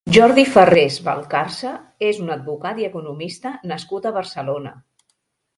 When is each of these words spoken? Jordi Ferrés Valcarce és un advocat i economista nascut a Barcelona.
Jordi 0.15 0.43
Ferrés 0.53 0.95
Valcarce 1.09 1.73
és 2.09 2.21
un 2.25 2.33
advocat 2.37 2.81
i 2.85 2.87
economista 2.89 3.55
nascut 3.73 4.09
a 4.09 4.15
Barcelona. 4.21 4.77